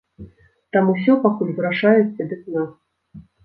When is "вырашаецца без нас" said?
1.59-2.77